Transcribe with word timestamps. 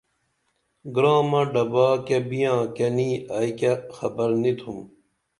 گرامہ 0.95 1.41
ڈبا 1.53 1.87
کیہ 2.05 2.19
بیاں 2.29 2.59
کیہ 2.75 2.89
نی 2.95 3.09
ائی 3.35 3.51
کیہ 3.59 3.73
خبر 3.95 4.29
نی 4.41 4.51
تُھم 4.59 4.77